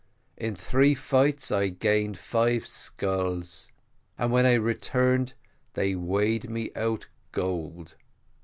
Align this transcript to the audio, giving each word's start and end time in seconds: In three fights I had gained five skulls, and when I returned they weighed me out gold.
In 0.35 0.55
three 0.55 0.95
fights 0.95 1.51
I 1.51 1.65
had 1.65 1.77
gained 1.77 2.17
five 2.17 2.65
skulls, 2.65 3.69
and 4.17 4.31
when 4.31 4.47
I 4.47 4.53
returned 4.53 5.35
they 5.75 5.93
weighed 5.93 6.49
me 6.49 6.71
out 6.75 7.07
gold. 7.31 7.93